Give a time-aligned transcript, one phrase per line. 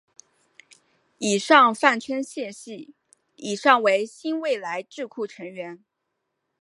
[1.19, 2.95] 以上泛称谢系
[3.35, 5.83] 以上为新未来智库成员。